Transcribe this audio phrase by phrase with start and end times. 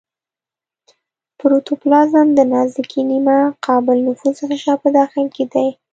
[1.39, 5.67] پروتوپلازم د نازکې نیمه قابل نفوذ غشا په داخل کې دی.